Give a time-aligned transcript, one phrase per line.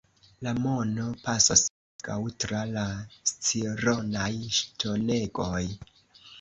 [0.45, 2.87] La mono pasos morgaŭ tra la
[3.35, 5.65] Scironaj ŝtonegoj.